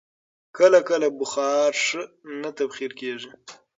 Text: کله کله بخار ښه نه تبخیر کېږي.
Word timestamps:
کله 0.57 0.79
کله 0.89 1.07
بخار 1.19 1.71
ښه 1.85 2.01
نه 2.41 2.49
تبخیر 2.59 2.91
کېږي. 2.99 3.29